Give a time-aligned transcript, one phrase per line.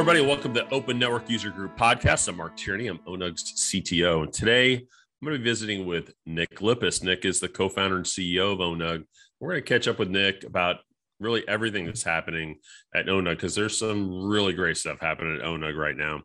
[0.00, 0.24] everybody.
[0.24, 2.26] Welcome to Open Network User Group Podcast.
[2.26, 2.86] I'm Mark Tierney.
[2.86, 4.22] I'm Onug's CTO.
[4.22, 4.82] And today I'm
[5.22, 7.02] going to be visiting with Nick Lippis.
[7.02, 9.04] Nick is the co founder and CEO of Onug.
[9.40, 10.76] We're going to catch up with Nick about
[11.18, 12.60] really everything that's happening
[12.94, 16.22] at Onug because there's some really great stuff happening at Onug right now.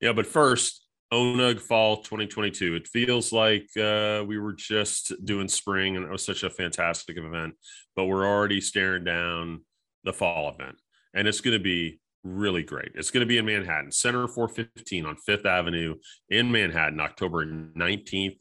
[0.00, 2.74] Yeah, but first, Onug Fall 2022.
[2.74, 7.16] It feels like uh, we were just doing spring and it was such a fantastic
[7.16, 7.54] event,
[7.94, 9.60] but we're already staring down
[10.02, 10.74] the fall event.
[11.14, 12.92] And it's going to be really great.
[12.94, 15.96] It's going to be in Manhattan, Center 415 on Fifth Avenue
[16.28, 18.38] in Manhattan, October 19th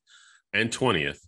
[0.53, 1.19] and 20th.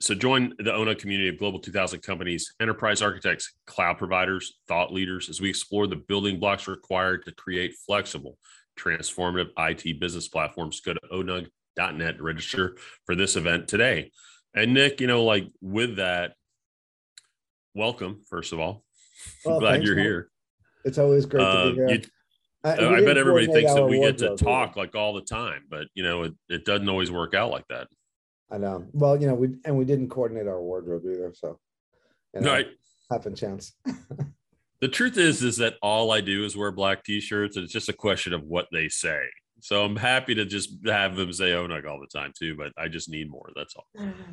[0.00, 5.30] So join the Onug community of Global 2000 companies, enterprise architects, cloud providers, thought leaders
[5.30, 8.36] as we explore the building blocks required to create flexible,
[8.78, 10.80] transformative IT business platforms.
[10.80, 14.10] Go to onug.net to register for this event today.
[14.54, 16.34] And Nick, you know, like with that,
[17.74, 18.84] welcome, first of all.
[19.44, 20.04] Well, glad you're man.
[20.04, 20.30] here.
[20.84, 21.96] It's always great uh, to be uh, here.
[21.96, 22.02] You,
[22.64, 25.86] I, I bet everybody thinks that we get to talk like all the time, but
[25.94, 27.88] you know, it, it doesn't always work out like that.
[28.50, 28.86] I know.
[28.92, 31.58] Well, you know, we and we didn't coordinate our wardrobe either, so
[32.34, 32.68] you know, right.
[33.10, 33.74] Happen chance.
[34.80, 37.90] the truth is, is that all I do is wear black t-shirts, and it's just
[37.90, 39.24] a question of what they say.
[39.60, 42.88] So I'm happy to just have them say Onug all the time too, but I
[42.88, 43.48] just need more.
[43.56, 43.86] That's all.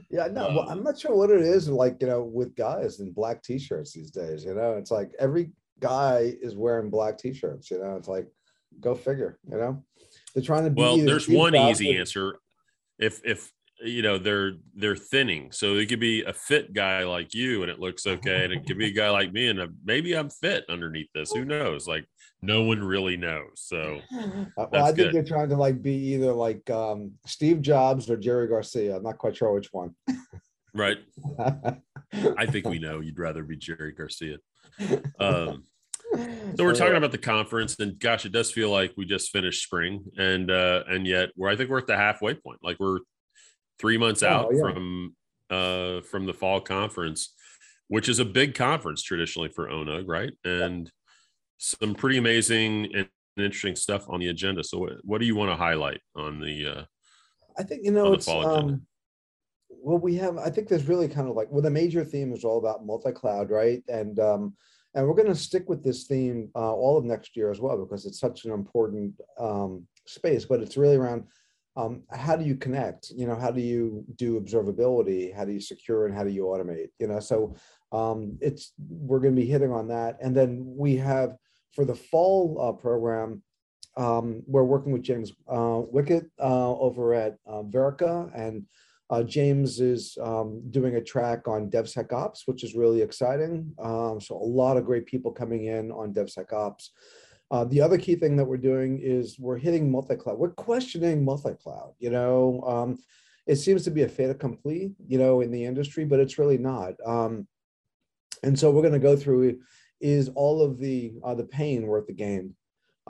[0.09, 2.99] Yeah, no, um, well, I'm not sure what it is like, you know, with guys
[2.99, 4.43] in black t-shirts these days.
[4.43, 5.51] You know, it's like every
[5.81, 7.71] guy is wearing black t-shirts.
[7.71, 8.27] You know, it's like
[8.79, 9.39] go figure.
[9.49, 9.83] You know,
[10.33, 10.81] they're trying to be.
[10.81, 12.37] Well, there's one easy answer.
[12.99, 13.51] If if
[13.83, 17.71] you know they're they're thinning, so it could be a fit guy like you, and
[17.71, 20.29] it looks okay, and it could be a guy like me, and a, maybe I'm
[20.29, 21.31] fit underneath this.
[21.31, 21.87] Who knows?
[21.87, 22.05] Like
[22.41, 23.53] no one really knows.
[23.55, 23.99] So
[24.57, 25.13] uh, well, I think good.
[25.13, 28.95] they're trying to like be either like um, Steve Jobs or Jerry Garcia.
[28.95, 29.95] I'm not quite sure which one.
[30.73, 30.97] right.
[32.37, 34.37] I think we know you'd rather be Jerry Garcia.
[35.19, 35.65] Um,
[36.13, 39.63] so we're talking about the conference, and gosh, it does feel like we just finished
[39.63, 42.59] spring, and uh, and yet we're I think we're at the halfway point.
[42.63, 42.99] Like we're
[43.79, 44.61] three months oh, out yeah.
[44.61, 45.15] from
[45.49, 47.33] uh, from the fall conference,
[47.87, 50.31] which is a big conference traditionally for Onug, right?
[50.43, 50.91] And yeah.
[51.57, 53.07] some pretty amazing and
[53.37, 54.63] interesting stuff on the agenda.
[54.63, 56.67] So, what, what do you want to highlight on the?
[56.67, 56.83] Uh,
[57.57, 58.81] I think you know it's um,
[59.69, 60.37] well, we have.
[60.37, 63.49] I think there's really kind of like well, the major theme is all about multi-cloud,
[63.49, 63.83] right?
[63.87, 64.55] And um,
[64.93, 67.77] and we're going to stick with this theme uh, all of next year as well
[67.77, 70.45] because it's such an important um, space.
[70.45, 71.25] But it's really around
[71.77, 73.11] um, how do you connect?
[73.11, 75.33] You know, how do you do observability?
[75.33, 76.89] How do you secure and how do you automate?
[76.99, 77.55] You know, so
[77.91, 80.17] um, it's we're going to be hitting on that.
[80.21, 81.35] And then we have
[81.73, 83.41] for the fall uh, program,
[83.97, 88.65] um, we're working with James uh, Wickett uh, over at uh, Verica and
[89.11, 93.73] uh, James is um, doing a track on DevSecOps, which is really exciting.
[93.77, 96.89] Um, so a lot of great people coming in on DevSecOps.
[97.51, 100.37] Uh, the other key thing that we're doing is we're hitting multi-cloud.
[100.37, 101.93] We're questioning multi-cloud.
[101.99, 102.97] You know, um,
[103.45, 106.57] it seems to be a fait accompli, you know, in the industry, but it's really
[106.57, 106.93] not.
[107.05, 107.47] Um,
[108.43, 109.59] and so we're going to go through
[109.99, 112.55] is all of the uh, the pain worth the gain?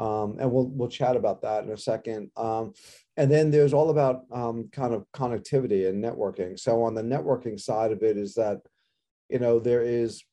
[0.02, 2.32] Um, and we'll we'll chat about that in a second.
[2.36, 2.74] Um,
[3.18, 6.60] and then there's all about um, kind of connectivity and networking.
[6.60, 8.62] So on the networking side of it is that,
[9.30, 10.24] you know, there is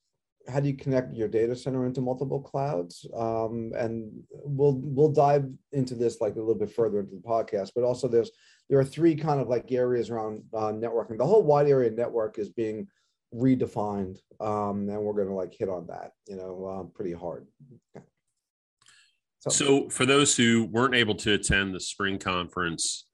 [0.48, 3.06] how do you connect your data center into multiple clouds?
[3.14, 7.72] Um, and we'll we'll dive into this like a little bit further into the podcast.
[7.74, 8.30] But also there's
[8.70, 11.18] there are three kind of like areas around uh, networking.
[11.18, 12.88] The whole wide area network is being
[13.34, 17.46] redefined, um, and we're going to like hit on that, you know, uh, pretty hard.
[17.94, 18.06] Okay.
[19.40, 23.06] So, so for those who weren't able to attend the spring conference,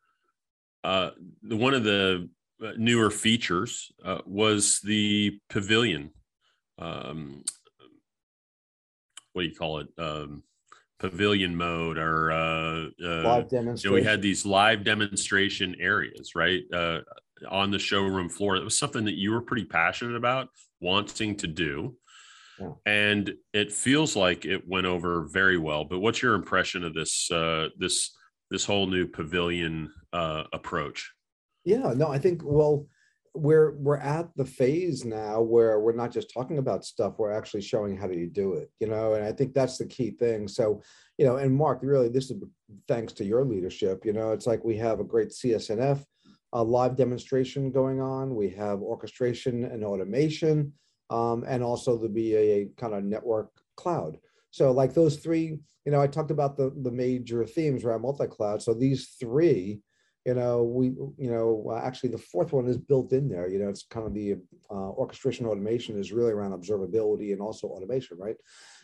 [0.83, 1.11] uh,
[1.49, 2.29] one of the
[2.65, 6.11] uh, newer features uh, was the pavilion.
[6.79, 7.45] Um,
[9.33, 9.89] what do you call it?
[9.98, 10.43] Um,
[10.98, 13.77] pavilion mode or uh, uh, live demonstration.
[13.83, 17.01] You know, we had these live demonstration areas, right, uh,
[17.51, 18.57] on the showroom floor.
[18.57, 20.48] It was something that you were pretty passionate about
[20.81, 21.97] wanting to do.
[22.87, 25.84] And it feels like it went over very well.
[25.84, 28.11] But what's your impression of this uh, this
[28.51, 31.13] this whole new pavilion uh, approach?
[31.65, 32.87] Yeah, no, I think well,
[33.34, 37.63] we're we're at the phase now where we're not just talking about stuff we're actually
[37.63, 39.15] showing how do you do it you know?
[39.15, 40.47] And i think that's the key thing.
[40.47, 40.83] So
[41.19, 42.41] you know and mark really this is
[42.87, 44.33] thanks to your leadership you know?
[44.33, 46.05] It's like we have a great csnf
[46.55, 48.34] a live demonstration going on.
[48.34, 50.72] We have orchestration and automation
[51.10, 54.18] um, and also the BAA kind of network cloud.
[54.51, 58.62] So like those three, you know, I talked about the, the major themes around multi-cloud.
[58.62, 59.80] So these three,
[60.24, 60.86] you know, we,
[61.18, 64.15] you know, actually the fourth one is built in there, you know, it's kind of
[64.15, 64.36] the
[64.71, 68.36] uh, orchestration automation is really around observability and also automation, right?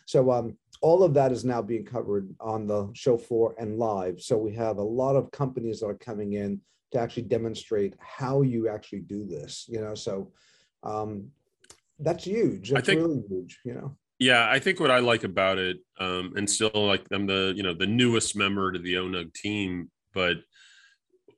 [0.05, 4.19] So um, all of that is now being covered on the show floor and live.
[4.21, 6.59] So we have a lot of companies that are coming in
[6.91, 9.65] to actually demonstrate how you actually do this.
[9.69, 10.31] You know, so
[10.83, 11.29] um,
[12.01, 12.71] that's huge.
[12.71, 13.59] That's I think, really huge.
[13.63, 13.97] You know.
[14.19, 17.63] Yeah, I think what I like about it, um, and still like I'm the you
[17.63, 20.37] know the newest member to the ONUG team, but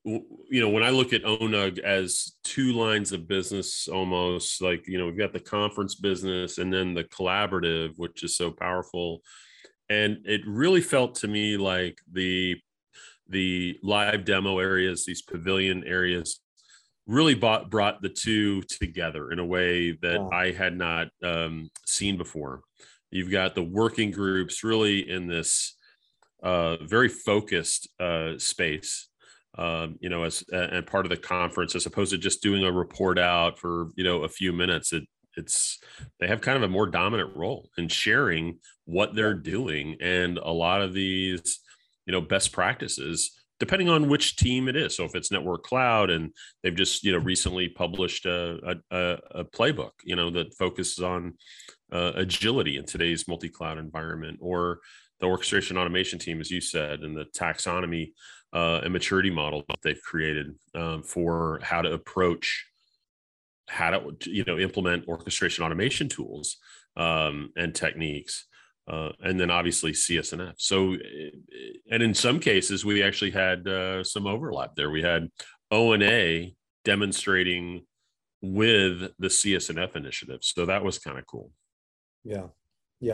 [0.05, 4.97] you know when I look at ONUG as two lines of business, almost like you
[4.97, 9.21] know we've got the conference business and then the collaborative, which is so powerful,
[9.89, 12.57] and it really felt to me like the
[13.29, 16.41] the live demo areas, these pavilion areas,
[17.05, 20.29] really bought, brought the two together in a way that wow.
[20.31, 22.61] I had not um, seen before.
[23.11, 25.75] You've got the working groups really in this
[26.41, 29.07] uh, very focused uh, space,
[29.57, 32.71] um, you know, as and part of the conference, as opposed to just doing a
[32.71, 34.93] report out for you know a few minutes.
[34.93, 35.03] It
[35.37, 35.79] it's
[36.19, 40.51] they have kind of a more dominant role in sharing what they're doing, and a
[40.51, 41.59] lot of these
[42.05, 44.97] you know best practices depending on which team it is.
[44.97, 49.45] So if it's Network Cloud and they've just you know recently published a, a, a
[49.45, 51.35] playbook, you know that focuses on
[51.89, 54.79] uh, agility in today's multi-cloud environment, or
[55.21, 58.11] the orchestration automation team, as you said, and the taxonomy
[58.51, 62.65] uh, and maturity model that they've created um, for how to approach
[63.69, 66.57] how to you know implement orchestration automation tools
[66.97, 68.45] um, and techniques
[68.87, 70.53] uh, and then obviously CSNF.
[70.57, 70.95] So,
[71.89, 74.89] and in some cases, we actually had uh, some overlap there.
[74.89, 75.29] We had
[75.71, 76.47] ONA
[76.83, 77.85] demonstrating
[78.41, 80.39] with the CSNF initiative.
[80.41, 81.51] So that was kind of cool.
[82.23, 82.47] Yeah.
[82.99, 83.13] Yeah.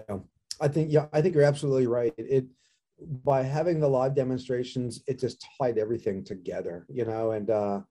[0.60, 2.13] I think, yeah, I think you're absolutely right.
[2.18, 2.45] It, it,
[3.24, 7.81] by having the live demonstrations, it just tied everything together, you know, and, uh,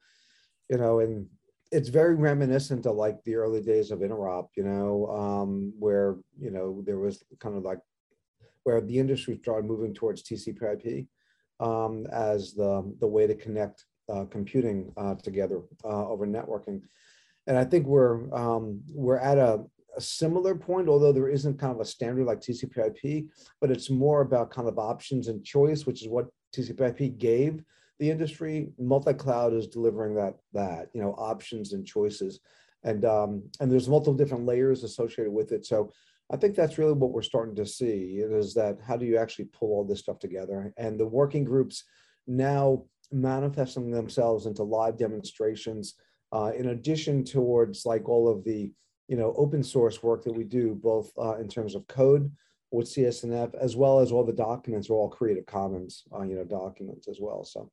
[0.68, 1.26] you know, and
[1.70, 6.50] it's very reminiscent of like the early days of interop you know um, where you
[6.50, 7.80] know there was kind of like
[8.64, 11.06] where the industry started moving towards tcp/ip
[11.60, 16.80] um, as the the way to connect uh, computing uh, together uh, over networking.
[17.46, 19.64] And i think we're um, we're at a,
[19.96, 23.24] a similar point although there isn't kind of a standard like tcp/ip
[23.60, 27.62] but it's more about kind of options and choice which is what tcp/ip gave
[27.98, 32.40] the industry multi-cloud is delivering that that you know options and choices.
[32.84, 35.66] And um, and there's multiple different layers associated with it.
[35.66, 35.92] So
[36.30, 39.46] i think that's really what we're starting to see is that how do you actually
[39.46, 40.72] pull all this stuff together?
[40.76, 41.84] And the working groups
[42.26, 45.94] now manifesting themselves into live demonstrations
[46.32, 48.70] uh, in addition towards like all of the
[49.08, 52.30] you know open source work that we do both uh, in terms of code
[52.70, 56.44] with csnf as well as all the documents are all creative commons uh, you know
[56.44, 57.44] documents as well.
[57.44, 57.70] So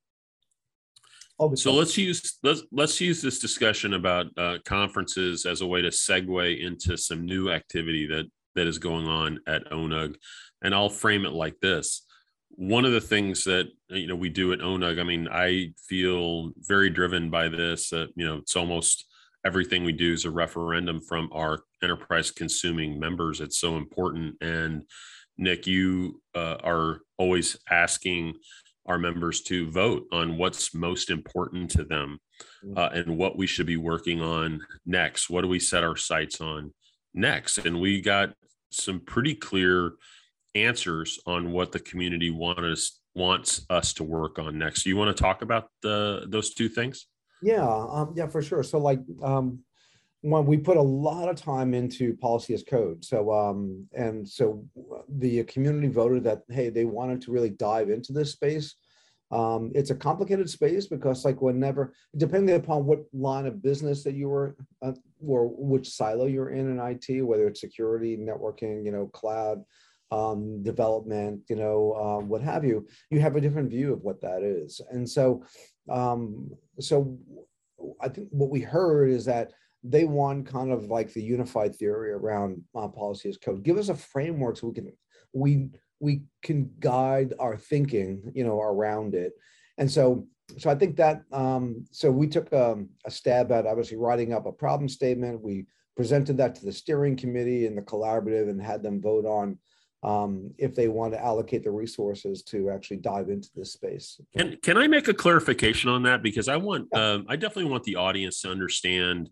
[1.56, 5.90] so let's use let's let's use this discussion about uh, conferences as a way to
[5.90, 10.16] segue into some new activity that that is going on at ONUG,
[10.62, 12.06] and I'll frame it like this.
[12.52, 16.52] One of the things that you know we do at ONUG, I mean, I feel
[16.60, 17.92] very driven by this.
[17.92, 19.06] Uh, you know, it's almost
[19.46, 23.42] everything we do is a referendum from our enterprise consuming members.
[23.42, 24.84] It's so important, and
[25.38, 28.36] Nick, you uh, are always asking
[28.86, 32.20] our members to vote on what's most important to them
[32.64, 32.78] mm.
[32.78, 35.30] uh, and what we should be working on next.
[35.30, 36.74] What do we set our sights on
[37.14, 37.60] next?
[37.60, 38.34] And we got
[38.72, 39.94] some pretty clear
[40.54, 44.86] answers on what the community want us, wants us to work on next.
[44.86, 47.08] You want to talk about the those two things?
[47.42, 48.64] Yeah, um, yeah, for sure.
[48.64, 49.60] So like um,
[50.26, 53.06] when we put a lot of time into policy as code.
[53.06, 54.66] So um, and so
[55.08, 58.74] the community voted that hey, they wanted to really dive into this space.
[59.30, 64.16] Um, it's a complicated space because like whenever, depending upon what line of business that
[64.16, 68.92] you were uh, or which silo you're in in IT, whether it's security, networking, you
[68.92, 69.64] know, cloud,
[70.10, 74.22] um, development, you know, um, what have you, you have a different view of what
[74.22, 74.82] that is.
[74.90, 75.44] And so,
[75.90, 77.18] um, so
[78.02, 79.52] I think what we heard is that
[79.88, 83.64] they want kind of like the unified theory around uh, policy as code.
[83.64, 84.92] Give us a framework so we can
[85.34, 89.34] we we can guide our thinking, you know, around it.
[89.78, 90.28] And so,
[90.58, 94.46] so I think that, um, so we took um, a stab at obviously writing up
[94.46, 95.42] a problem statement.
[95.42, 95.66] We
[95.96, 99.58] presented that to the steering committee and the collaborative and had them vote on
[100.04, 104.20] um, if they want to allocate the resources to actually dive into this space.
[104.38, 106.22] Can, can I make a clarification on that?
[106.22, 107.14] Because I want, yeah.
[107.14, 109.30] um, I definitely want the audience to understand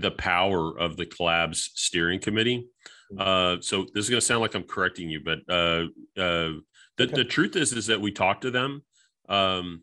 [0.00, 2.66] the power of the collabs steering committee.
[3.12, 3.20] Mm-hmm.
[3.20, 5.84] Uh, so this is going to sound like I'm correcting you, but uh,
[6.20, 6.58] uh,
[6.96, 7.14] the, okay.
[7.14, 8.82] the truth is is that we talked to them,
[9.28, 9.82] um,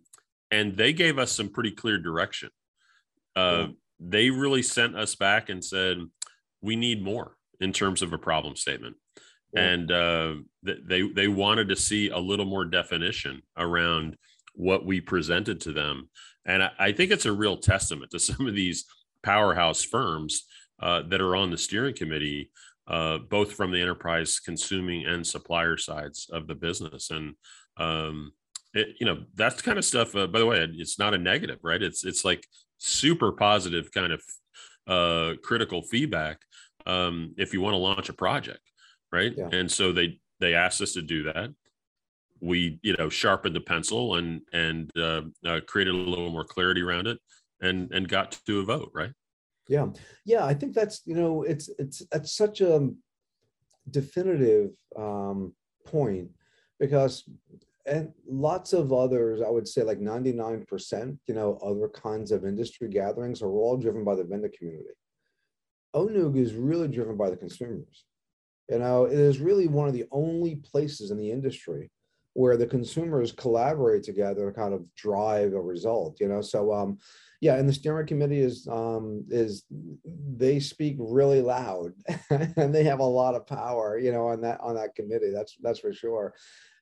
[0.51, 2.49] and they gave us some pretty clear direction.
[3.35, 3.73] Uh, yeah.
[3.99, 5.97] They really sent us back and said
[6.61, 8.95] we need more in terms of a problem statement.
[9.55, 14.17] and uh, they they wanted to see a little more definition around
[14.53, 16.09] what we presented to them,
[16.45, 18.85] and I, I think it's a real testament to some of these
[19.25, 20.43] powerhouse firms
[20.81, 22.51] uh, that are on the steering committee,
[22.87, 27.35] uh, both from the enterprise consuming and supplier sides of the business, and
[27.77, 28.31] um,
[28.73, 30.15] it, you know that's kind of stuff.
[30.15, 31.81] Uh, by the way, it's not a negative, right?
[31.81, 32.45] It's it's like
[32.77, 34.21] super positive kind of
[34.87, 36.37] uh, critical feedback
[36.85, 38.59] um, if you want to launch a project
[39.11, 39.49] right yeah.
[39.51, 41.49] and so they they asked us to do that
[42.41, 46.81] we you know sharpened the pencil and and uh, uh, created a little more clarity
[46.81, 47.17] around it
[47.61, 49.11] and and got to a vote right?
[49.67, 49.87] Yeah.
[50.25, 52.89] Yeah i think that's you know it's it's it's such a
[53.89, 55.53] definitive um,
[55.85, 56.29] point
[56.79, 57.23] because
[57.85, 62.89] and lots of others i would say like 99% you know other kinds of industry
[62.89, 64.89] gatherings are all driven by the vendor community.
[65.95, 68.05] Onug is really driven by the consumers.
[68.69, 71.89] You know, it is really one of the only places in the industry
[72.33, 76.19] where the consumers collaborate together to kind of drive a result.
[76.19, 76.97] You know, so um,
[77.45, 79.65] yeah, and the steering committee is um, is
[80.03, 81.93] they speak really loud
[82.31, 83.99] and they have a lot of power.
[83.99, 85.29] You know, on that on that committee.
[85.31, 86.33] That's that's for sure.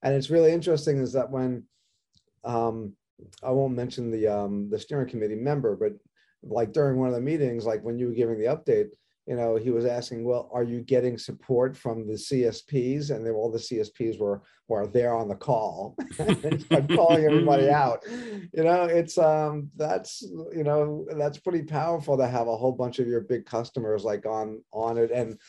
[0.03, 1.63] And it's really interesting is that when
[2.45, 2.93] um,
[3.43, 5.95] I won't mention the um, the steering committee member, but
[6.41, 8.87] like during one of the meetings, like when you were giving the update,
[9.25, 13.09] you know, he was asking, well, are you getting support from the CSPs?
[13.09, 15.95] And then all the CSPs were were there on the call
[16.95, 18.03] calling everybody out.
[18.07, 22.99] You know, it's um that's you know, that's pretty powerful to have a whole bunch
[22.99, 25.39] of your big customers like on on it and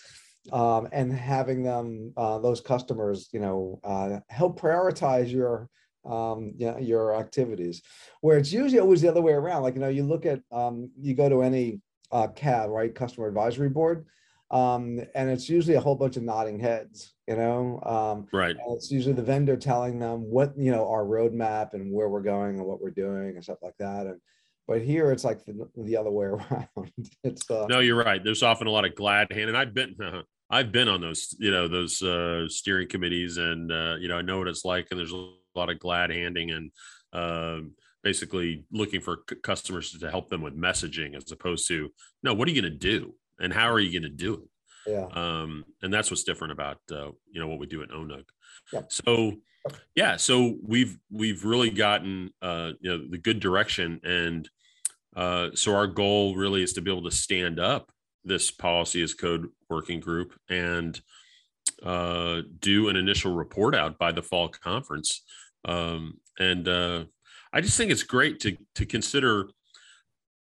[0.53, 5.69] um and having them uh those customers, you know, uh help prioritize your
[6.05, 7.81] um yeah your activities
[8.21, 10.91] where it's usually always the other way around like you know you look at um
[11.01, 11.81] you go to any
[12.15, 14.07] uh, CAB, right, Customer Advisory Board,
[14.51, 17.81] um, and it's usually a whole bunch of nodding heads, you know.
[17.83, 18.57] Um, right.
[18.71, 22.57] it's usually the vendor telling them what you know our roadmap and where we're going
[22.57, 24.07] and what we're doing and stuff like that.
[24.07, 24.21] And
[24.69, 26.93] but here it's like the, the other way around.
[27.25, 28.23] it's uh, no, you're right.
[28.23, 29.97] There's often a lot of glad hand, and I've been.
[30.01, 34.19] Uh, I've been on those, you know, those uh, steering committees, and uh, you know,
[34.19, 34.87] I know what it's like.
[34.91, 36.71] And there's a lot of glad handing, and
[37.15, 37.73] um,
[38.05, 41.89] basically looking for c- customers to help them with messaging as opposed to
[42.23, 43.15] no what are you going to do?
[43.41, 44.49] And how are you going to do it?
[44.87, 45.07] Yeah.
[45.13, 48.25] Um and that's what's different about uh, you know what we do at onug
[48.73, 48.83] yeah.
[48.91, 49.33] so
[49.95, 54.49] yeah so we've we've really gotten uh you know the good direction and
[55.17, 57.91] uh so our goal really is to be able to stand up
[58.25, 61.01] this policy as code working group and
[61.83, 65.23] uh do an initial report out by the fall conference.
[65.65, 67.05] Um and uh
[67.55, 69.49] I just think it's great to to consider.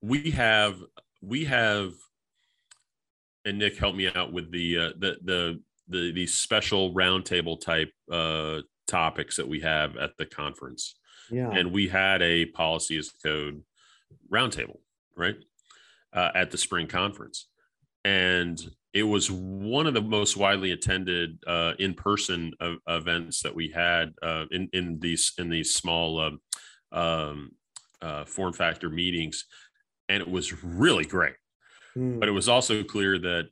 [0.01, 0.84] We have
[1.22, 1.93] we have,
[3.46, 7.91] and Nick helped me out with the uh, the the the these special roundtable type
[8.12, 10.96] uh, topics that we have at the conference.
[11.29, 13.62] Yeah, and we had a policy as code
[14.32, 14.79] roundtable
[15.15, 15.38] right
[16.13, 17.48] uh, at the spring conference,
[18.03, 18.60] and
[18.91, 24.15] it was one of the most widely attended uh, in-person uh, events that we had
[24.24, 26.39] uh, in in these in these small
[26.93, 27.51] um,
[28.01, 29.45] uh, form factor meetings,
[30.07, 31.35] and it was really great.
[31.97, 32.19] Mm.
[32.19, 33.50] But it was also clear that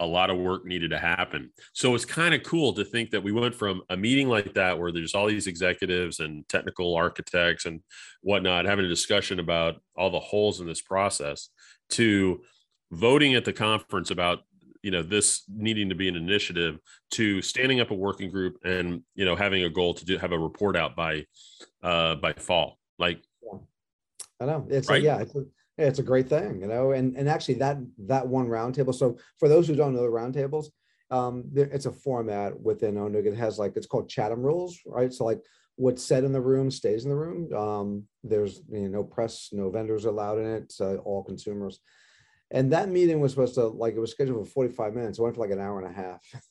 [0.00, 1.50] a lot of work needed to happen.
[1.74, 4.78] So it's kind of cool to think that we went from a meeting like that,
[4.78, 7.80] where there's all these executives and technical architects and
[8.20, 11.50] whatnot having a discussion about all the holes in this process,
[11.90, 12.42] to
[12.90, 14.40] voting at the conference about
[14.82, 16.78] you know this needing to be an initiative
[17.12, 20.32] to standing up a working group and you know having a goal to do have
[20.32, 21.24] a report out by
[21.82, 22.78] uh by fall.
[22.98, 23.58] Like yeah.
[24.40, 24.66] i know.
[24.68, 25.00] It's right?
[25.00, 25.44] a, yeah it's a,
[25.78, 29.48] it's a great thing you know and and actually that that one roundtable so for
[29.48, 30.66] those who don't know the roundtables
[31.10, 33.26] um there, it's a format within onug.
[33.26, 35.12] It has like it's called chatham rules right?
[35.12, 35.40] So like
[35.76, 37.52] what's said in the room stays in the room.
[37.52, 41.78] Um there's you know no press no vendors allowed in it so all consumers
[42.52, 45.18] and that meeting was supposed to like it was scheduled for 45 minutes.
[45.18, 46.20] It went for like an hour and a half.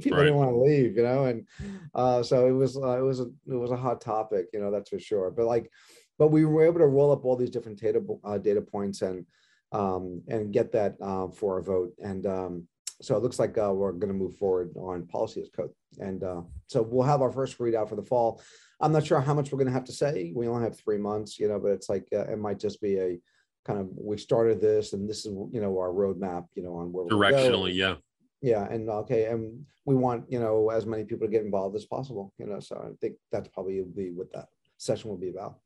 [0.00, 0.24] People right.
[0.24, 1.46] didn't want to leave, you know, and
[1.94, 4.70] uh, so it was uh, it was a it was a hot topic, you know,
[4.70, 5.30] that's for sure.
[5.30, 5.70] But like,
[6.18, 9.26] but we were able to roll up all these different data uh, data points and
[9.72, 11.92] um, and get that uh, for a vote.
[12.02, 12.68] And um,
[13.02, 15.70] so it looks like uh, we're going to move forward on policy as code.
[15.98, 18.40] And uh, so we'll have our first readout for the fall.
[18.80, 20.32] I'm not sure how much we're going to have to say.
[20.34, 22.98] We only have three months, you know, but it's like uh, it might just be
[22.98, 23.18] a
[23.66, 26.92] kind of we started this and this is you know our roadmap you know on
[26.92, 27.94] where directionally yeah
[28.40, 31.84] yeah and okay and we want you know as many people to get involved as
[31.84, 34.46] possible you know so i think that's probably be what that
[34.76, 35.56] session will be about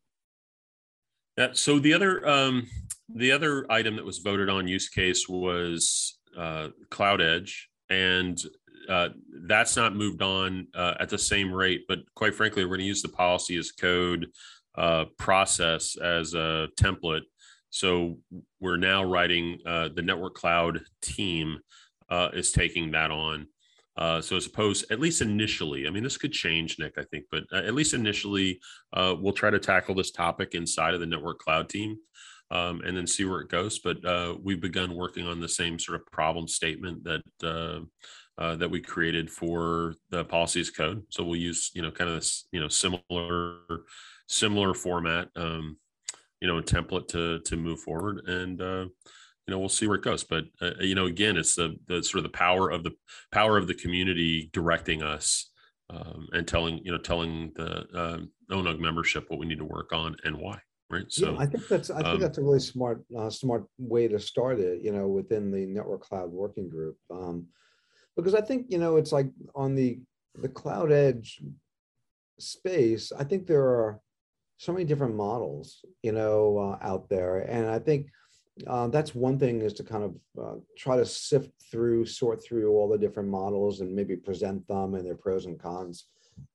[1.36, 2.66] yeah so the other um
[3.14, 8.40] the other item that was voted on use case was uh cloud edge and
[8.88, 9.10] uh,
[9.44, 11.82] that's not moved on uh, at the same rate.
[11.86, 14.26] But quite frankly, we're going to use the policy as code
[14.76, 17.22] uh, process as a template.
[17.70, 18.18] So
[18.60, 21.60] we're now writing uh, the network cloud team
[22.08, 23.46] uh, is taking that on.
[23.96, 27.26] Uh, so I suppose at least initially, I mean, this could change, Nick, I think,
[27.30, 28.60] but at least initially,
[28.94, 31.98] we'll try to tackle this topic inside of the network cloud team
[32.50, 33.78] um, and then see where it goes.
[33.78, 37.80] But uh, we've begun working on the same sort of problem statement that uh,
[38.40, 41.02] uh, that we created for the policy as code.
[41.10, 43.56] So we'll use you know kind of this you know similar
[44.28, 45.76] similar format, um,
[46.40, 48.60] you know, a template to to move forward and.
[48.60, 48.86] Uh,
[49.46, 52.04] you know, we'll see where it goes, but uh, you know, again, it's the the
[52.04, 52.92] sort of the power of the
[53.32, 55.50] power of the community directing us
[55.88, 58.18] um, and telling you know telling the uh,
[58.54, 61.04] ONUG membership what we need to work on and why right?
[61.08, 64.08] So yeah, I think that's I think um, that's a really smart uh, smart way
[64.08, 64.82] to start it.
[64.82, 67.46] You know, within the network cloud working group, um,
[68.16, 70.00] because I think you know it's like on the
[70.34, 71.40] the cloud edge
[72.38, 73.12] space.
[73.16, 74.00] I think there are
[74.60, 78.06] so many different models, you know, uh, out there, and I think.
[78.66, 82.70] Uh, that's one thing is to kind of uh, try to sift through, sort through
[82.72, 86.04] all the different models and maybe present them and their pros and cons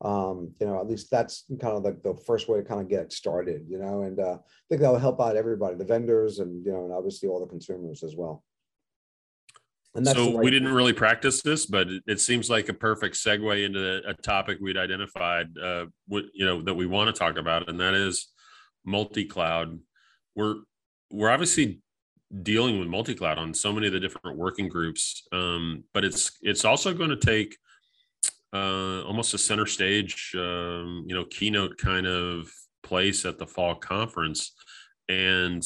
[0.01, 2.89] um, you know, at least that's kind of like the first way to kind of
[2.89, 6.39] get started, you know, and uh, I think that will help out everybody, the vendors
[6.39, 8.43] and, you know, and obviously all the consumers as well.
[9.95, 13.15] And that's so right we didn't really practice this, but it seems like a perfect
[13.15, 17.37] segue into a topic we'd identified, uh, what, you know, that we want to talk
[17.37, 18.27] about, and that is
[18.83, 19.79] multi-cloud.
[20.35, 20.55] We're,
[21.09, 21.79] we're obviously
[22.43, 26.65] dealing with multi-cloud on so many of the different working groups, um, but it's, it's
[26.65, 27.55] also going to take
[28.53, 32.49] uh, almost a center stage, um, you know, keynote kind of
[32.83, 34.53] place at the fall conference.
[35.07, 35.63] And,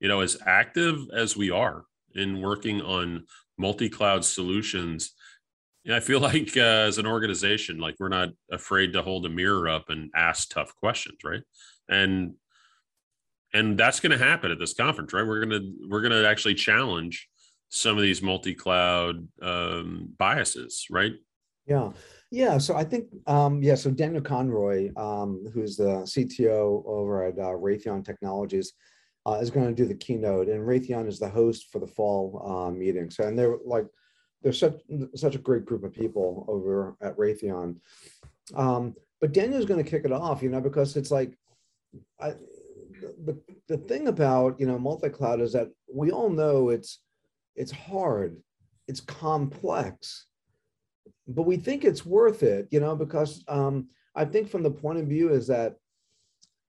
[0.00, 3.24] you know, as active as we are in working on
[3.60, 5.12] multi cloud solutions,
[5.90, 9.68] I feel like uh, as an organization, like we're not afraid to hold a mirror
[9.68, 11.42] up and ask tough questions, right?
[11.88, 12.34] And
[13.52, 15.26] and that's going to happen at this conference, right?
[15.26, 17.28] We're gonna we're gonna actually challenge
[17.68, 21.12] some of these multi-cloud um, biases, right?
[21.66, 21.92] Yeah,
[22.32, 27.38] yeah, so I think, um, yeah, so Daniel Conroy, um, who's the CTO over at
[27.38, 28.72] uh, Raytheon Technologies,
[29.30, 32.42] uh, is going to do the keynote, and Raytheon is the host for the fall
[32.44, 33.10] uh, meeting.
[33.10, 33.86] So, and they're like,
[34.42, 34.80] they're such
[35.14, 37.76] such a great group of people over at Raytheon.
[38.54, 41.36] Um, but Daniel's going to kick it off, you know, because it's like,
[42.20, 42.34] I,
[43.24, 43.38] the
[43.68, 47.00] the thing about you know multi-cloud is that we all know it's
[47.56, 48.36] it's hard,
[48.88, 50.26] it's complex
[51.30, 54.98] but we think it's worth it, you know, because um, I think from the point
[54.98, 55.76] of view is that,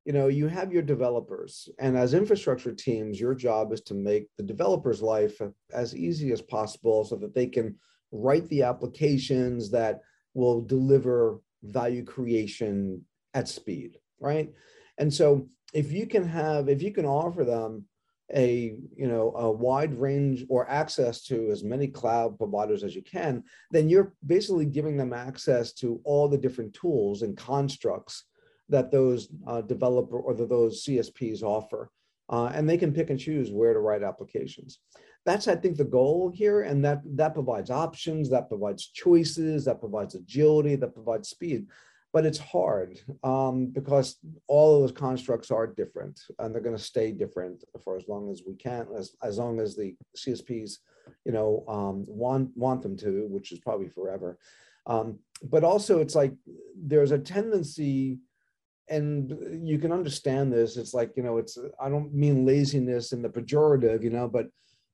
[0.06, 4.28] you know, you have your developers, and as infrastructure teams, your job is to make
[4.38, 5.40] the developer's life
[5.74, 7.76] as easy as possible so that they can
[8.12, 10.02] write the applications that
[10.34, 14.52] will deliver value creation at speed, right?
[14.98, 17.86] And so if you can have, if you can offer them
[18.34, 23.02] a you know a wide range or access to as many cloud providers as you
[23.02, 28.26] can then you're basically giving them access to all the different tools and constructs
[28.72, 31.92] that those uh, developer or those csps offer
[32.30, 34.80] uh, and they can pick and choose where to write applications.
[35.26, 39.80] That's i think the goal here and that that provides options that provides choices that
[39.80, 41.68] provides agility that provides speed
[42.14, 46.82] but it's hard um, because all of those constructs are different and they're going to
[46.82, 50.78] stay different for as long as we can as, as long as the csps
[51.26, 54.38] you know um, want want them to which is probably forever.
[54.88, 56.34] Um, but also it's like
[56.76, 58.20] there's a tendency
[58.92, 63.22] and you can understand this it's like you know it's i don't mean laziness in
[63.22, 64.48] the pejorative you know but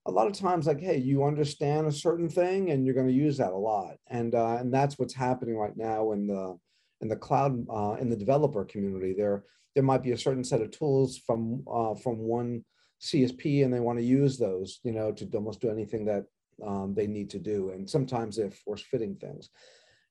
[0.06, 3.14] a lot of times like hey you understand a certain thing and you're going to
[3.14, 6.58] use that a lot and uh, and that's what's happening right now in the
[7.02, 9.14] in the cloud uh, in the developer community.
[9.14, 9.44] There
[9.76, 12.64] there might be a certain set of tools from uh, from one
[13.02, 16.26] CSP, and they want to use those, you know, to almost do anything that
[16.66, 17.72] um, they need to do.
[17.72, 19.50] And sometimes they're force fitting things.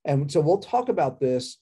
[0.04, 1.58] And so we'll talk about this.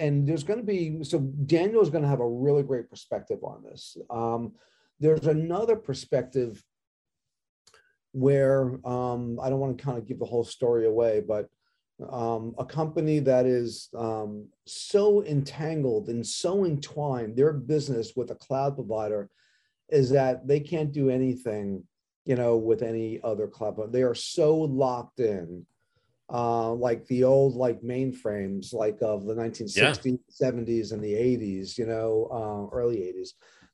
[0.00, 3.42] And there's going to be so Daniel is going to have a really great perspective
[3.42, 3.96] on this.
[4.10, 4.52] Um,
[5.00, 6.62] there's another perspective
[8.12, 11.48] where um, I don't want to kind of give the whole story away, but
[12.10, 18.36] um, a company that is um, so entangled and so entwined their business with a
[18.36, 19.28] cloud provider
[19.88, 21.82] is that they can't do anything
[22.24, 25.64] you know with any other cloud they are so locked in
[26.30, 30.50] uh, like the old like mainframes like of the 1960s yeah.
[30.50, 33.30] 70s and the 80s you know uh, early 80s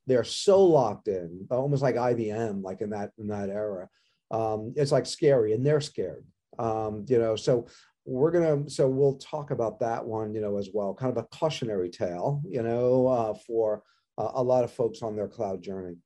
[0.07, 3.89] they're so locked in almost like ibm like in that in that era
[4.31, 6.25] um, it's like scary and they're scared
[6.59, 7.67] um, you know so
[8.07, 10.95] we're gonna so we'll talk about that one, you know, as well.
[10.95, 13.83] Kind of a cautionary tale, you know, uh, for
[14.19, 15.97] uh, a lot of folks on their cloud journey.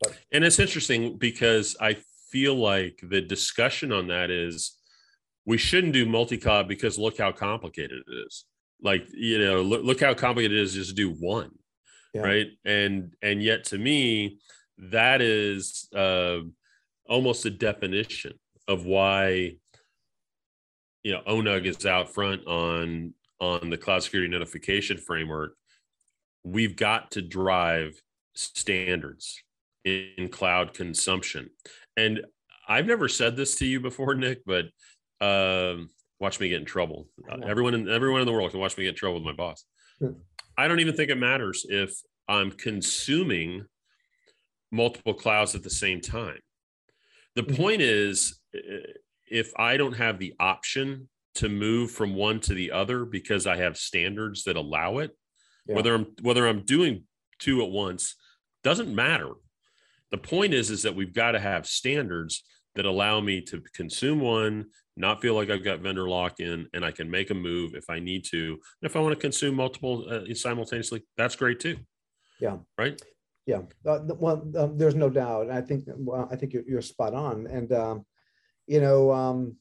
[0.00, 1.96] But, and it's interesting because I
[2.30, 4.76] feel like the discussion on that is
[5.46, 8.44] we shouldn't do multi-cloud because look how complicated it is.
[8.82, 11.50] Like you know, look, look how complicated it is just to do one,
[12.12, 12.22] yeah.
[12.22, 12.46] right?
[12.64, 14.38] And and yet to me,
[14.78, 16.40] that is uh,
[17.08, 18.34] almost a definition
[18.68, 19.56] of why
[21.02, 25.54] you know onug is out front on on the cloud security notification framework
[26.42, 28.00] we've got to drive
[28.34, 29.40] standards
[29.84, 31.48] in cloud consumption
[31.96, 32.22] and
[32.68, 34.64] i've never said this to you before nick but
[35.20, 35.88] um,
[36.20, 37.08] watch me get in trouble
[37.44, 39.64] everyone in everyone in the world can watch me get in trouble with my boss
[39.98, 40.12] hmm.
[40.56, 41.92] i don't even think it matters if
[42.28, 43.64] i'm consuming
[44.72, 46.38] multiple clouds at the same time
[47.36, 47.54] the mm-hmm.
[47.54, 48.40] point is
[49.26, 53.56] if I don't have the option to move from one to the other because I
[53.56, 55.16] have standards that allow it,
[55.66, 55.74] yeah.
[55.74, 57.04] whether I'm whether I'm doing
[57.38, 58.14] two at once
[58.64, 59.32] doesn't matter.
[60.10, 62.42] The point is is that we've got to have standards
[62.74, 66.84] that allow me to consume one, not feel like I've got vendor lock in, and
[66.84, 68.52] I can make a move if I need to.
[68.52, 71.78] And if I want to consume multiple uh, simultaneously, that's great too.
[72.40, 72.58] Yeah.
[72.78, 73.00] Right.
[73.46, 73.62] Yeah.
[73.86, 75.50] Uh, well, um, there's no doubt.
[75.50, 78.06] I think well, I think you're, you're spot on, and um,
[78.66, 79.56] you know, um,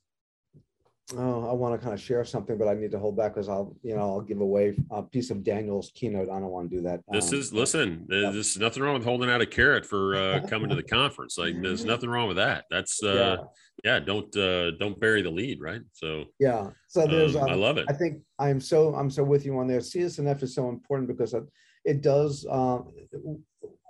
[1.14, 3.48] oh, I want to kind of share something, but I need to hold back because
[3.48, 6.30] I'll, you know, I'll give away a piece of Daniel's keynote.
[6.30, 7.02] I don't want to do that.
[7.12, 8.08] This um, is listen.
[8.10, 8.32] Yeah.
[8.32, 11.38] There's nothing wrong with holding out a carrot for uh, coming to the conference.
[11.38, 12.66] Like, there's nothing wrong with that.
[12.72, 13.38] That's uh,
[13.84, 13.98] yeah.
[13.98, 15.82] yeah don't uh, don't bury the lead, right?
[15.94, 16.70] So yeah.
[16.88, 17.36] So there's.
[17.36, 17.86] Um, um, I love it.
[17.88, 19.80] I think I'm so I'm so with you on there.
[19.80, 21.36] CSNF is so important because
[21.84, 22.46] it does.
[22.50, 22.80] Uh,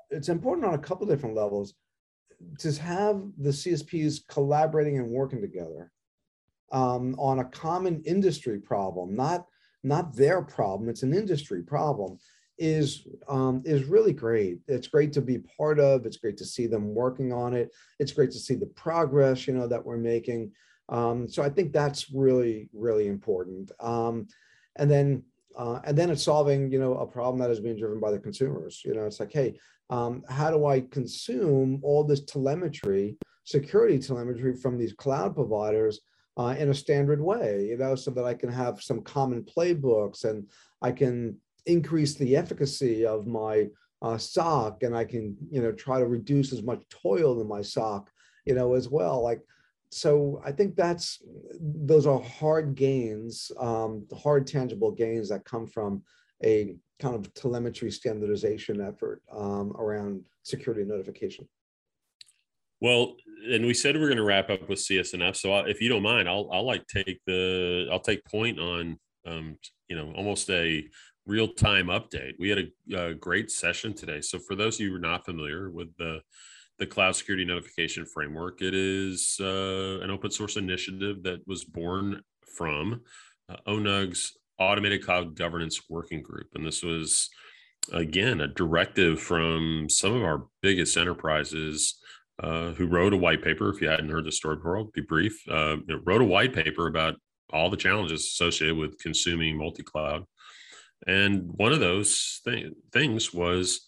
[0.10, 1.74] it's important on a couple different levels
[2.60, 5.92] to have the CSPs collaborating and working together
[6.72, 9.46] um, on a common industry problem, not
[9.84, 12.18] not their problem, it's an industry problem,
[12.58, 14.60] is um, is really great.
[14.68, 16.06] It's great to be part of.
[16.06, 17.72] It's great to see them working on it.
[18.00, 20.52] It's great to see the progress, you know, that we're making.
[20.90, 23.72] Um, so I think that's really really important.
[23.80, 24.28] Um,
[24.78, 25.24] and then
[25.56, 28.20] uh, and then it's solving, you know, a problem that is being driven by the
[28.20, 28.82] consumers.
[28.84, 29.58] You know, it's like, hey,
[29.90, 36.02] um, how do I consume all this telemetry, security telemetry from these cloud providers
[36.38, 40.26] uh, in a standard way, you know, so that I can have some common playbooks
[40.26, 40.48] and
[40.82, 43.68] I can increase the efficacy of my
[44.02, 47.62] uh, SOC and I can, you know, try to reduce as much toil in my
[47.62, 48.10] SOC,
[48.46, 49.24] you know, as well.
[49.24, 49.42] Like,
[49.90, 51.22] so I think that's
[51.60, 56.04] those are hard gains, um, hard tangible gains that come from
[56.44, 61.48] a kind of telemetry standardization effort um, around security notification.
[62.82, 63.16] Well,
[63.52, 65.36] and we said we are going to wrap up with CSNF.
[65.36, 69.58] So if you don't mind, I'll I'll like take the I'll take point on um,
[69.88, 70.84] you know almost a
[71.26, 72.34] real time update.
[72.40, 72.60] We had
[72.92, 74.22] a, a, great session today.
[74.22, 76.22] So for those of you who are not familiar with the
[76.78, 82.22] the cloud security notification framework, it is uh, an open source initiative that was born
[82.58, 83.02] from
[83.50, 86.48] uh, ONUG's automated cloud governance working group.
[86.54, 87.30] And this was,
[87.94, 91.98] again, a directive from some of our biggest enterprises
[92.42, 93.70] uh, who wrote a white paper.
[93.70, 95.42] If you hadn't heard the story before, I'll be brief.
[95.50, 97.16] Uh, you know, wrote a white paper about
[97.52, 100.26] all the challenges associated with consuming multi cloud.
[101.08, 103.86] And one of those th- things was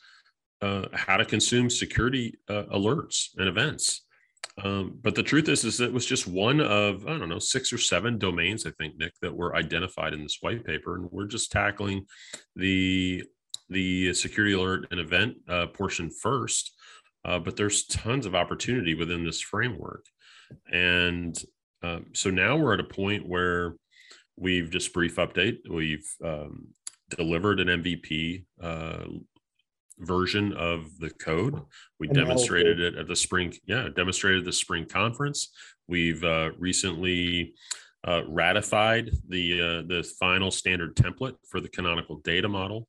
[0.61, 4.03] uh, how to consume security uh, alerts and events.
[4.63, 7.71] Um, but the truth is, is it was just one of I don't know six
[7.71, 11.27] or seven domains I think Nick that were identified in this white paper, and we're
[11.27, 12.05] just tackling
[12.55, 13.23] the
[13.69, 16.76] the security alert and event uh, portion first.
[17.25, 20.05] Uh, but there's tons of opportunity within this framework,
[20.71, 21.37] and
[21.83, 23.75] um, so now we're at a point where
[24.37, 25.57] we've just brief update.
[25.69, 26.67] We've um,
[27.09, 29.05] delivered an MVP uh,
[29.99, 31.61] version of the code.
[31.99, 35.51] We demonstrated it at the spring, yeah, demonstrated the spring conference.
[35.87, 37.53] We've uh, recently
[38.07, 42.87] uh, ratified the uh, the final standard template for the canonical data model.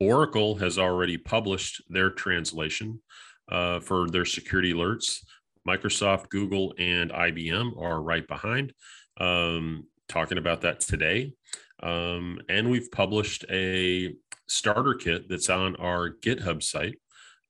[0.00, 3.00] Oracle has already published their translation
[3.50, 5.18] uh, for their security alerts.
[5.66, 8.72] Microsoft, Google, and IBM are right behind,
[9.18, 11.32] um, talking about that today.
[11.82, 14.14] Um, and we've published a
[14.48, 16.96] starter kit that's on our GitHub site.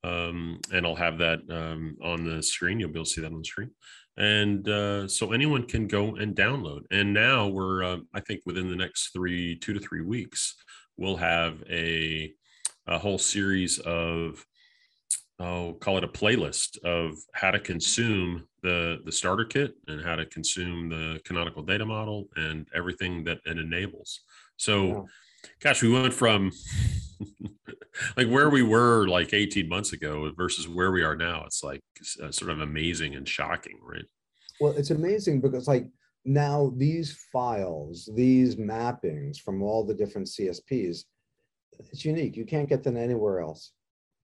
[0.05, 2.81] Um, and I'll have that um, on the screen.
[2.81, 3.71] You'll be able to see that on the screen.
[4.17, 6.83] And uh, so anyone can go and download.
[6.91, 10.55] And now we're, uh, I think, within the next three, two to three weeks,
[10.97, 12.33] we'll have a,
[12.87, 14.45] a whole series of
[15.43, 20.15] oh call it a playlist of how to consume the the starter kit and how
[20.15, 24.21] to consume the canonical data model and everything that it enables.
[24.57, 25.07] So
[25.61, 26.53] gosh we went from
[28.17, 31.83] like where we were like 18 months ago versus where we are now it's like
[32.23, 34.07] uh, sort of amazing and shocking right?
[34.61, 35.87] Well it's amazing because like
[36.25, 41.05] now these files these mappings from all the different csps
[41.91, 42.37] it's unique.
[42.37, 43.73] You can't get them anywhere else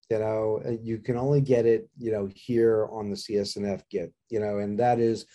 [0.09, 4.11] you know uh, you can only get it you know here on the csnf git
[4.29, 5.25] you know and that is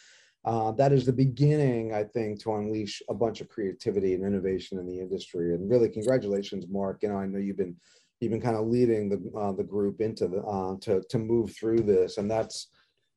[0.46, 4.78] uh, that is the beginning i think to unleash a bunch of creativity and innovation
[4.78, 5.54] in the industry.
[5.54, 6.98] And really congratulations mark.
[7.02, 7.76] You know i know you've been
[8.20, 11.54] you've been kind of leading the uh, the group into the uh, to to move
[11.56, 12.68] through this and that's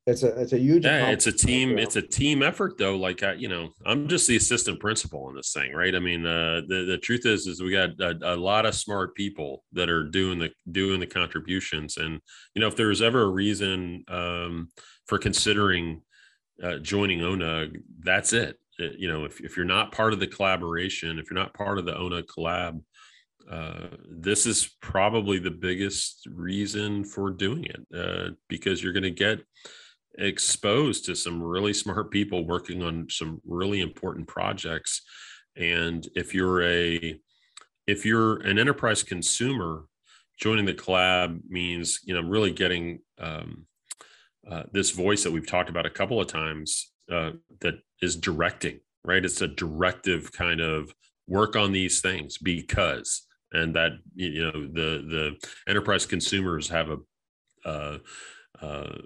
[0.08, 3.22] it's a it's a huge yeah, it's a team it's a team effort though like
[3.22, 5.94] I, you know i'm just the assistant principal in this thing right?
[5.94, 9.14] I mean uh, the the truth is is we got a, a, lot of smart
[9.14, 11.96] people that are doing the doing the contributions.
[11.96, 12.20] And
[12.54, 14.68] you know if there's ever a reason um,
[15.06, 16.02] for considering
[16.62, 18.58] uh, joining onug that's it.
[18.78, 21.78] it you know if, if you're not part of the collaboration if you're not part
[21.78, 22.80] of the onug collab
[23.50, 29.10] uh, this is probably the biggest reason for doing it uh, because you're going to
[29.10, 29.40] get
[30.18, 35.02] exposed to some really smart people working on some really important projects.
[35.56, 37.18] And if you're a
[37.86, 39.84] if you're an enterprise consumer
[40.38, 43.66] joining the collab means you know really getting um,
[44.48, 48.80] uh, this voice that we've talked about a couple of times uh, that is directing
[49.08, 49.24] right?
[49.24, 50.92] It's a directive kind of
[51.26, 56.98] work on these things because and that you know the the enterprise consumers have a
[57.68, 57.98] uh,
[58.60, 58.98] uh,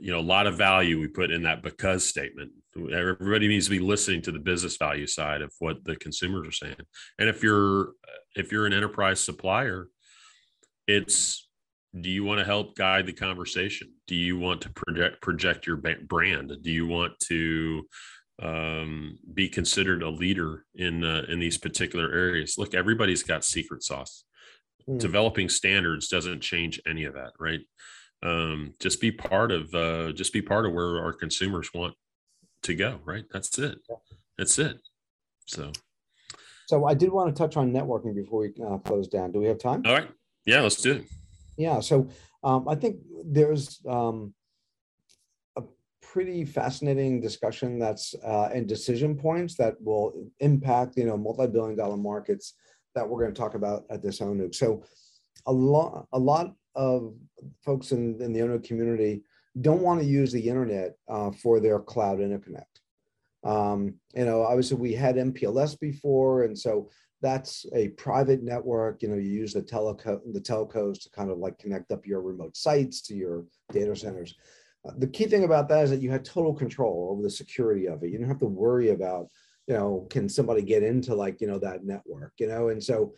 [0.00, 2.52] you know a lot of value we put in that because statement.
[2.76, 6.52] Everybody needs to be listening to the business value side of what the consumers are
[6.52, 6.76] saying.
[7.18, 7.92] And if you're
[8.34, 9.88] if you're an enterprise supplier
[10.86, 11.48] it's
[11.98, 13.92] do you want to help guide the conversation?
[14.06, 16.52] Do you want to project project your brand?
[16.62, 17.86] Do you want to
[18.42, 22.56] um, be considered a leader in uh, in these particular areas?
[22.58, 24.24] Look everybody's got secret sauce.
[24.86, 24.98] Mm.
[24.98, 27.60] developing standards doesn't change any of that right
[28.24, 31.94] um, just be part of uh, just be part of where our consumers want
[32.62, 33.24] to go right?
[33.32, 33.78] That's it.
[34.38, 34.78] That's it.
[35.46, 35.72] So.
[36.66, 39.32] So i did want to touch on networking before we uh, close down.
[39.32, 39.82] Do we have time?
[39.84, 40.08] All right.
[40.46, 41.04] Yeah let's do it.
[41.58, 42.08] Yeah so
[42.42, 44.34] um, i think there's um,
[45.56, 45.62] a
[46.00, 51.98] pretty fascinating discussion that's uh, and decision points that will impact you know multi-billion dollar
[51.98, 52.54] markets
[52.94, 54.54] that we're going to talk about at this ONUG.
[54.54, 54.84] So
[55.46, 57.14] a lot a lot of
[57.64, 59.22] folks in, in the Onug community
[59.60, 62.64] don't want to use the internet uh, for their cloud interconnect.
[63.44, 69.02] Um, you know, obviously we had MPLS before, and so that's a private network.
[69.02, 72.20] You know, you use the teleco the telcos to kind of like connect up your
[72.20, 74.34] remote sites to your data centers.
[74.86, 77.86] Uh, the key thing about that is that you had total control over the security
[77.86, 78.10] of it.
[78.10, 79.28] You don't have to worry about,
[79.66, 83.14] you know, can somebody get into like you know that network, you know, and so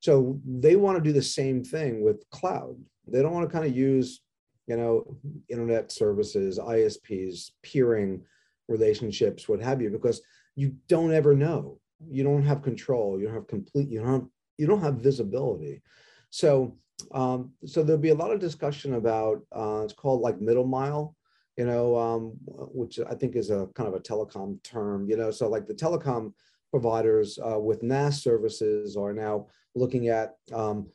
[0.00, 2.76] so they want to do the same thing with cloud.
[3.10, 4.20] They don't want to kind of use,
[4.66, 5.16] you know,
[5.48, 8.22] internet services, ISPs, peering
[8.68, 10.20] relationships, what have you, because
[10.56, 11.78] you don't ever know.
[12.08, 13.18] You don't have control.
[13.18, 13.88] You don't have complete.
[13.88, 14.26] You don't have.
[14.58, 15.82] You don't have visibility.
[16.30, 16.76] So,
[17.12, 19.42] um, so there'll be a lot of discussion about.
[19.54, 21.16] Uh, it's called like middle mile
[21.60, 22.32] you know, um,
[22.72, 25.74] which I think is a kind of a telecom term, you know, so like the
[25.74, 26.32] telecom
[26.70, 30.88] providers uh, with NaaS services are now looking at um,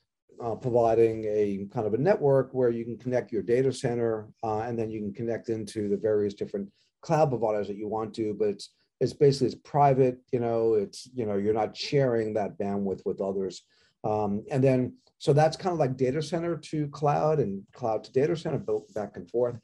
[0.43, 4.59] uh, providing a kind of a network where you can connect your data center uh,
[4.59, 6.69] and then you can connect into the various different
[7.01, 8.71] cloud providers that you want to, but it's
[9.01, 13.21] it's basically it's private, you know, it's you know, you're not sharing that bandwidth with
[13.21, 13.63] others.
[14.03, 18.11] Um, and then so that's kind of like data center to cloud and cloud to
[18.11, 19.57] data center built back and forth.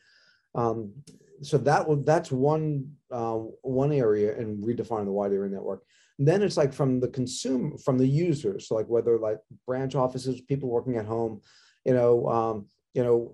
[0.56, 0.92] Um,
[1.42, 5.84] so that will that's one uh, one area and redefining the wide area network.
[6.26, 10.42] Then it's like from the consumer, from the users, so like whether like branch offices,
[10.42, 11.42] people working at home,
[11.86, 13.34] you know, um, you know,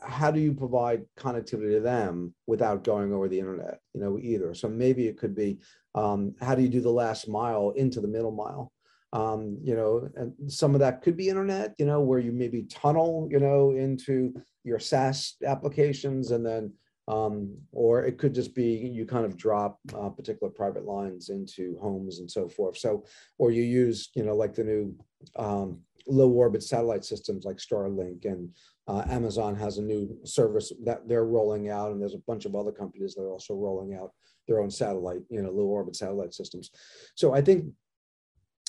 [0.00, 4.54] how do you provide connectivity to them without going over the internet, you know, either.
[4.54, 5.58] So maybe it could be
[5.94, 8.72] um, how do you do the last mile into the middle mile?
[9.12, 12.64] Um, you know, and some of that could be internet, you know, where you maybe
[12.64, 16.74] tunnel, you know, into your SaaS applications and then
[17.08, 21.78] um, or it could just be you kind of drop uh, particular private lines into
[21.80, 22.76] homes and so forth.
[22.76, 23.04] So,
[23.38, 24.94] or you use, you know, like the new
[25.36, 28.50] um, low orbit satellite systems like Starlink and
[28.86, 32.54] uh, Amazon has a new service that they're rolling out, and there's a bunch of
[32.54, 34.12] other companies that are also rolling out
[34.46, 36.70] their own satellite, you know, low orbit satellite systems.
[37.14, 37.66] So I think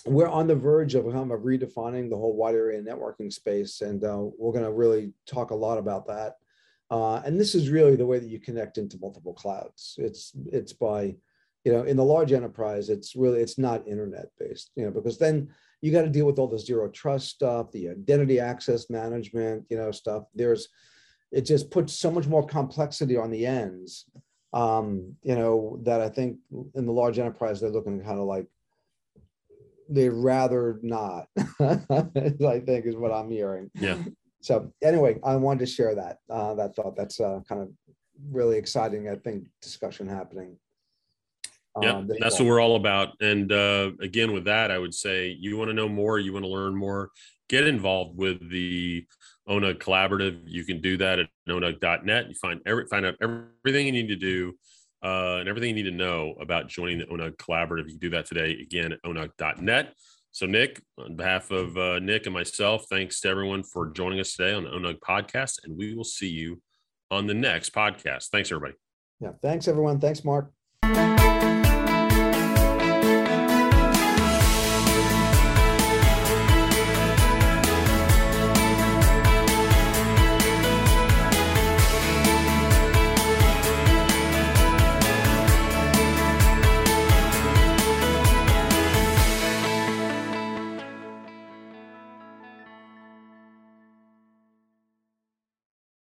[0.06, 4.04] we're on the verge of kind of redefining the whole wide area networking space, and
[4.04, 6.36] uh, we're going to really talk a lot about that.
[6.92, 9.96] Uh, and this is really the way that you connect into multiple clouds.
[9.98, 11.16] It's it's by,
[11.64, 15.18] you know, in the large enterprise, it's really it's not internet based, you know, because
[15.18, 15.50] then
[15.82, 19.78] you got to deal with all the zero trust stuff, the identity access management, you
[19.78, 20.24] know, stuff.
[20.34, 20.70] There's
[21.32, 24.06] it just puts so much more complexity on the ends.
[24.52, 26.38] Um, you know, that I think
[26.74, 28.48] in the large enterprise, they're looking kind of like
[29.90, 31.28] they'd rather not,
[31.60, 33.70] I think is what I'm hearing.
[33.76, 34.02] Yeah.
[34.42, 36.96] So anyway, I wanted to share that, uh, that thought.
[36.96, 37.70] That's uh, kind of
[38.32, 40.58] really exciting, I think, discussion happening.
[41.82, 43.10] Yeah, um, that's what we're all about.
[43.22, 46.46] And uh, again, with that, I would say you want to know more, you want
[46.46, 47.12] to learn more,
[47.48, 49.06] get involved with the
[49.48, 50.42] ONUG collaborative.
[50.46, 52.30] You can do that at onug.net.
[52.30, 54.54] You find every, find out everything you need to do
[55.04, 57.86] uh, and everything you need to know about joining the ONUG collaborative.
[57.86, 59.94] You can do that today again at onug.net.
[60.32, 64.36] So, Nick, on behalf of uh, Nick and myself, thanks to everyone for joining us
[64.36, 66.62] today on the ONUG podcast, and we will see you
[67.12, 68.30] on the next podcast.
[68.30, 68.76] Thanks, everybody.
[69.20, 70.00] Yeah, thanks, everyone.
[70.00, 70.52] Thanks, Mark.